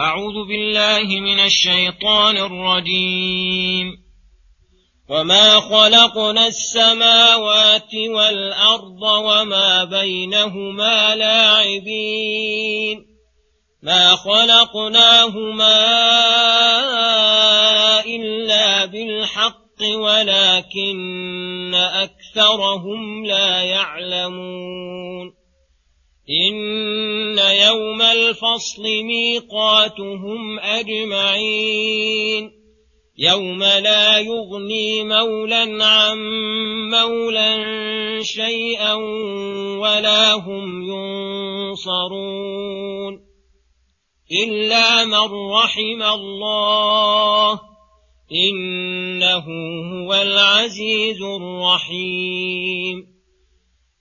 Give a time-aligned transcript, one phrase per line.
[0.00, 3.92] أعوذ بالله من الشيطان الرجيم.
[5.08, 13.06] وما خلقنا السماوات والأرض وما بينهما لاعبين.
[13.82, 15.84] ما خلقناهما
[18.06, 25.35] إلا بالحق ولكن أكثرهم لا يعلمون.
[26.30, 32.50] إن يوم الفصل ميقاتهم أجمعين
[33.18, 36.18] يوم لا يغني مولا عن
[36.90, 37.56] مولا
[38.22, 38.94] شيئا
[39.78, 40.82] ولا هم
[41.72, 42.46] ينصرون
[44.44, 47.60] إلا من رحم الله
[48.32, 49.44] إنه
[49.92, 53.15] هو العزيز الرحيم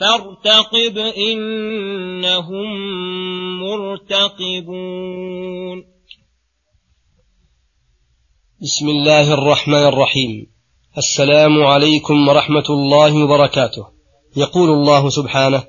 [0.00, 2.66] فارتقب إنهم
[3.60, 4.64] مرتقبون.
[8.62, 10.46] بسم الله الرحمن الرحيم.
[10.98, 13.86] السلام عليكم ورحمة الله وبركاته.
[14.36, 15.64] يقول الله سبحانه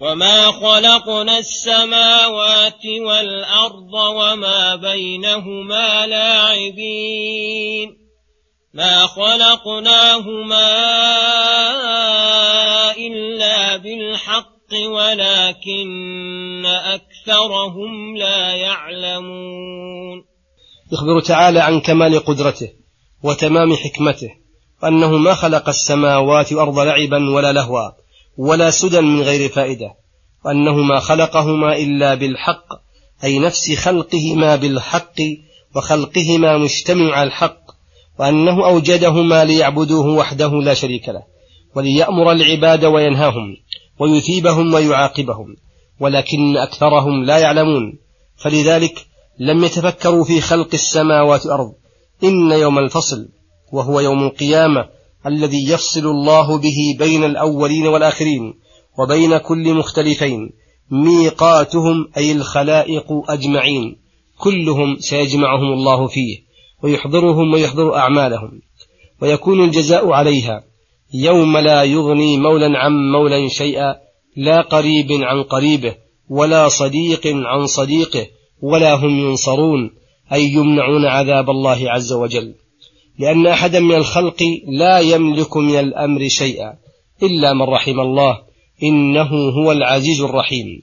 [0.00, 7.96] وما خلقنا السماوات والأرض وما بينهما لاعبين.
[8.74, 10.66] ما خلقناهما
[14.16, 20.24] إلا بالحق ولكن أكثرهم لا يعلمون.
[20.92, 22.68] يخبر تعالى عن كمال قدرته
[23.22, 24.30] وتمام حكمته
[24.84, 27.90] أنه ما خلق السماوات والأرض لعبا ولا لهوا
[28.38, 29.94] ولا سدى من غير فائدة
[30.44, 32.66] وأنه ما خلقهما إلا بالحق
[33.24, 35.20] أي نفس خلقهما بالحق
[35.76, 37.60] وخلقهما مجتمع الحق
[38.18, 41.22] وأنه أوجدهما ليعبدوه وحده لا شريك له
[41.76, 43.56] وليأمر العباد وينهاهم.
[43.98, 45.56] ويثيبهم ويعاقبهم
[46.00, 47.98] ولكن أكثرهم لا يعلمون.
[48.36, 49.06] فلذلك
[49.40, 51.72] لم يتفكروا في خلق السماوات والأرض.
[52.24, 53.28] إن يوم الفصل
[53.72, 54.88] وهو يوم القيامة
[55.26, 58.54] الذي يفصل الله به بين الأولين والآخرين
[58.98, 60.50] وبين كل مختلفين
[60.90, 63.96] ميقاتهم أي الخلائق أجمعين.
[64.38, 66.38] كلهم سيجمعهم الله فيه
[66.82, 68.60] ويحضرهم ويحضر أعمالهم
[69.22, 70.64] ويكون الجزاء عليها.
[71.14, 73.96] يوم لا يغني مولا عن مولا شيئا
[74.36, 75.94] لا قريب عن قريبه
[76.28, 78.26] ولا صديق عن صديقه
[78.62, 79.90] ولا هم ينصرون
[80.32, 82.54] أي يمنعون عذاب الله عز وجل.
[83.18, 86.74] لأن أحدا من الخلق لا يملك من الأمر شيئا
[87.22, 88.38] إلا من رحم الله
[88.82, 90.82] إنه هو العزيز الرحيم.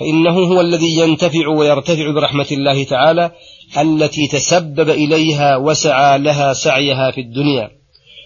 [0.00, 3.30] فإنه هو الذي ينتفع ويرتفع برحمة الله تعالى
[3.78, 7.70] التي تسبب إليها وسعى لها سعيها في الدنيا.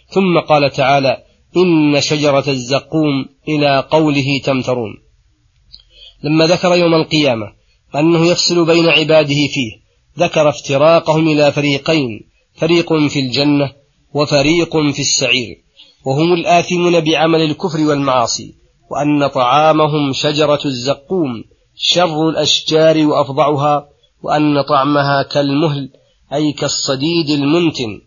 [0.09, 4.95] ثم قال تعالى إن شجرة الزقوم إلى قوله تمترون.
[6.23, 7.53] لما ذكر يوم القيامة
[7.97, 9.73] أنه يفصل بين عباده فيه
[10.19, 12.21] ذكر افتراقهم إلى فريقين
[12.55, 13.73] فريق في الجنة
[14.15, 15.57] وفريق في السعير
[16.07, 18.55] وهم الآثمون بعمل الكفر والمعاصي
[18.91, 21.45] وأن طعامهم شجرة الزقوم
[21.77, 23.89] شر الأشجار وأفظعها
[24.23, 25.91] وأن طعمها كالمهل
[26.35, 28.01] أي كالصديد المنتن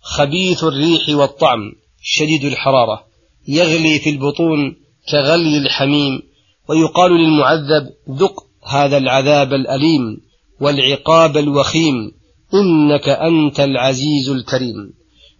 [0.00, 1.72] خبيث الريح والطعم
[2.06, 3.04] شديد الحرارة
[3.48, 4.76] يغلي في البطون
[5.10, 6.22] كغلي الحميم
[6.68, 10.20] ويقال للمعذب ذق هذا العذاب الأليم
[10.60, 12.12] والعقاب الوخيم
[12.54, 14.94] إنك أنت العزيز الكريم.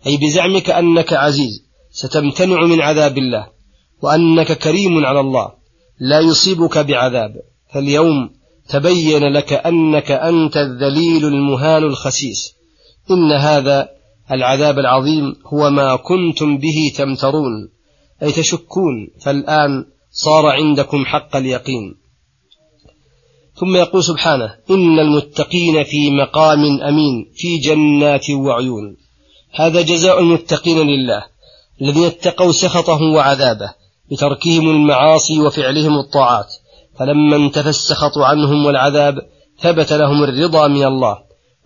[0.06, 3.48] أي بزعمك أنك عزيز ستمتنع من عذاب الله
[4.02, 5.52] وأنك كريم على الله
[6.00, 7.34] لا يصيبك بعذاب.
[7.74, 8.30] فاليوم
[8.68, 12.54] تبين لك أنك أنت الذليل المهان الخسيس.
[13.10, 13.88] إن هذا
[14.32, 17.68] العذاب العظيم هو ما كنتم به تمترون
[18.22, 21.94] أي تشكون فالآن صار عندكم حق اليقين.
[23.54, 28.96] ثم يقول سبحانه إن المتقين في مقام أمين في جنات وعيون.
[29.54, 31.22] هذا جزاء المتقين لله
[31.82, 33.74] الذين اتقوا سخطه وعذابه
[34.10, 36.54] بتركهم المعاصي وفعلهم الطاعات.
[36.98, 39.18] فلما انتفى السخط عنهم والعذاب
[39.60, 41.18] ثبت لهم الرضا من الله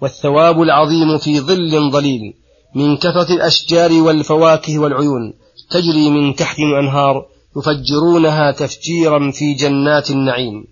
[0.02, 2.34] والثواب العظيم في ظل ظليل.
[2.74, 5.34] من كثرة الأشجار والفواكه والعيون
[5.70, 7.26] تجري من تحتهم أنهار
[7.56, 10.64] يفجرونها تفجيرا في جنات النعيم.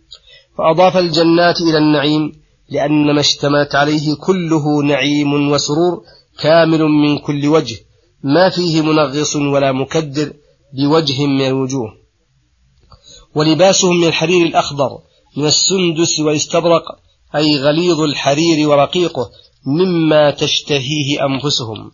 [0.59, 2.33] فأضاف الجنات إلى النعيم
[2.71, 6.03] لأن ما اشتملت عليه كله نعيم وسرور
[6.43, 7.77] كامل من كل وجه
[8.25, 10.33] ما فيه منغص ولا مكدر
[10.73, 11.89] بوجه من الوجوه.
[13.35, 14.91] ولباسهم من الحرير الأخضر
[15.37, 16.83] من السندس والاستبرق
[17.37, 19.31] أي غليظ الحرير ورقيقه
[19.67, 21.91] مما تشتهيه أنفسهم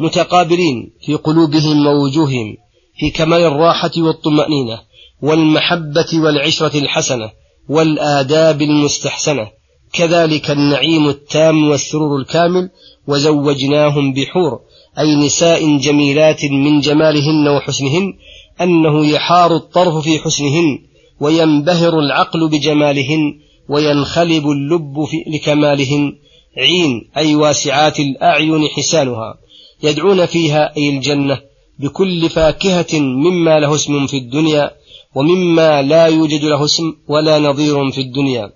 [0.00, 2.56] متقابلين في قلوبهم ووجوههم
[2.98, 4.80] في كمال الراحة والطمأنينة
[5.22, 7.30] والمحبة والعشرة الحسنة
[7.68, 9.50] والآداب المستحسنة.
[9.92, 12.70] كذلك النعيم التام والسرور الكامل
[13.08, 14.60] وزوجناهم بحور
[14.98, 18.12] أي نساء جميلات من جمالهن وحسنهن
[18.60, 20.78] أنه يحار الطرف في حسنهن
[21.20, 23.38] وينبهر العقل بجمالهن
[23.68, 26.12] وينخلب اللب في لكمالهن
[26.56, 29.38] عين أي واسعات الأعين حسانها
[29.82, 31.40] يدعون فيها أي الجنة
[31.78, 34.70] بكل فاكهة مما له اسم في الدنيا
[35.14, 38.52] ومما لا يوجد له اسم ولا نظير في الدنيا.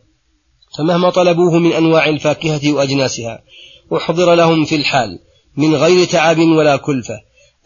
[0.78, 3.42] فمهما طلبوه من أنواع الفاكهة وأجناسها
[3.96, 5.18] أحضر لهم في الحال
[5.56, 7.20] من غير تعب ولا كلفة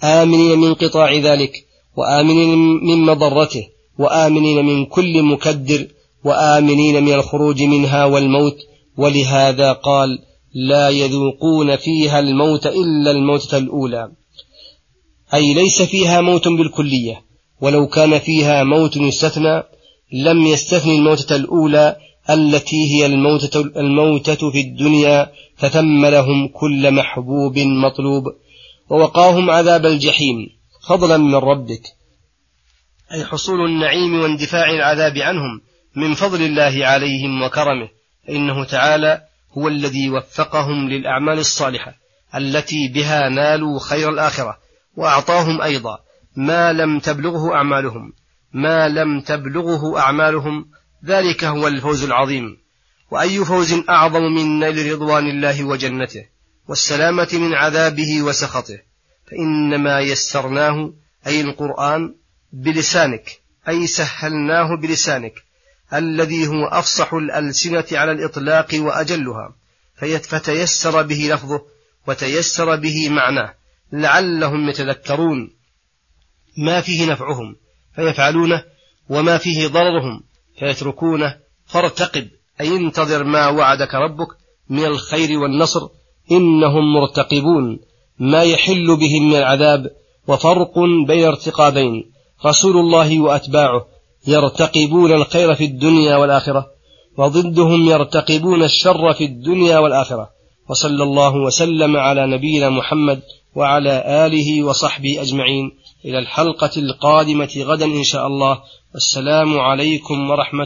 [0.05, 3.69] آمنين من قطاع ذلك وآمنين من مضرته
[3.99, 5.87] وآمنين من كل مكدر
[6.25, 8.56] وآمنين من الخروج منها والموت
[8.96, 10.19] ولهذا قال
[10.54, 14.12] لا يذوقون فيها الموت إلا الموتة الأولى.
[15.34, 17.22] أي ليس فيها موت بالكلية
[17.60, 19.62] ولو كان فيها موت يستثنى
[20.12, 21.96] لم يستثني الموتة الأولى
[22.31, 28.25] التي هي الموتة, الموتة في الدنيا فتم لهم كل محبوب مطلوب.
[28.90, 30.37] ووقاهم عذاب الجحيم.
[30.88, 31.82] فضلا من ربك.
[33.12, 35.60] أي حصول النعيم واندفاع العذاب عنهم
[35.96, 37.95] من فضل الله عليهم وكرمه.
[38.26, 39.23] فإنه تعالى
[39.58, 41.94] هو الذي وفقهم للأعمال الصالحة
[42.34, 44.58] التي بها نالوا خير الآخرة
[44.96, 45.99] وأعطاهم أيضا
[46.37, 48.12] ما لم تبلغه أعمالهم
[48.52, 50.67] ما لم تبلغه أعمالهم
[51.05, 52.56] ذلك هو الفوز العظيم.
[53.11, 56.25] وأي فوز أعظم من نيل رضوان الله وجنته
[56.69, 58.78] والسلامة من عذابه وسخطه.
[59.26, 60.93] فإنما يسرناه
[61.26, 62.14] أي القرآن
[62.52, 65.45] بلسانك أي سهلناه بلسانك
[65.94, 69.54] الذي هو أفصح الألسنة على الإطلاق وأجلها
[70.22, 71.62] فتيسر به لفظه
[72.08, 73.54] وتيسر به معناه
[73.92, 75.56] لعلهم يتذكرون
[76.58, 77.56] ما فيه نفعهم
[77.94, 78.64] فيفعلونه
[79.08, 80.22] وما فيه ضررهم
[80.58, 82.28] فيتركونه فارتقب
[82.61, 84.28] أي انتظر ما وعدك ربك
[84.68, 85.88] من الخير والنصر
[86.32, 87.80] إنهم مرتقبون
[88.18, 89.90] ما يحل بهم من العذاب
[90.28, 92.11] وفرق بين ارتقابين
[92.46, 93.87] رسول الله وأتباعه
[94.26, 96.66] يرتقبون الخير في الدنيا والآخرة
[97.18, 100.28] وضدهم يرتقبون الشر في الدنيا والآخرة.
[100.71, 103.23] وصلى الله وسلم على نبينا محمد
[103.54, 105.73] وعلى آله وصحبه أجمعين.
[106.04, 108.59] إلى الحلقة القادمة غدا إن شاء الله.
[108.95, 110.64] والسلام عليكم ورحمة